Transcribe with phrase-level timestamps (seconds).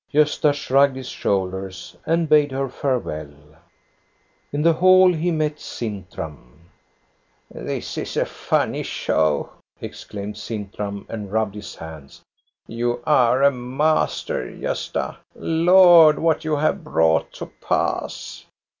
[0.11, 3.31] Gosta shrugged his shoulders and bade her fare well.
[4.51, 6.71] In the hall he met Sintram."
[7.51, 12.23] This is a funny show," exclaimed Sintram, and rubbed his hands.
[12.65, 15.17] You are a master, Gosta.
[15.35, 18.43] Lord, what you have brought to pass